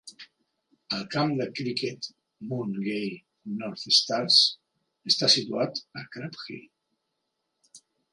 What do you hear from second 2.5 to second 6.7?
Mount Gay North Stars està situat a Crab Hill.